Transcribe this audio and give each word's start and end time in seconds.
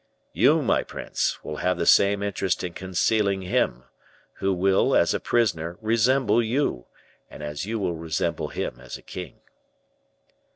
You, 0.33 0.63
my 0.63 0.81
prince, 0.81 1.37
will 1.43 1.57
have 1.57 1.77
the 1.77 1.85
same 1.85 2.23
interest 2.23 2.63
in 2.63 2.73
concealing 2.73 3.43
him, 3.43 3.83
who 4.37 4.51
will, 4.51 4.95
as 4.95 5.13
a 5.13 5.19
prisoner, 5.19 5.77
resemble 5.79 6.41
you, 6.41 6.87
as 7.29 7.67
you 7.67 7.77
will 7.77 7.93
resemble 7.93 8.47
him 8.47 8.79
as 8.79 8.97
a 8.97 9.03
king." 9.03 9.41